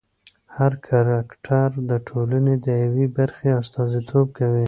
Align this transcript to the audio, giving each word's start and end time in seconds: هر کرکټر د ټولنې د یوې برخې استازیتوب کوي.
هر 0.57 0.71
کرکټر 0.87 1.69
د 1.89 1.91
ټولنې 2.07 2.55
د 2.65 2.67
یوې 2.85 3.05
برخې 3.17 3.49
استازیتوب 3.61 4.27
کوي. 4.37 4.59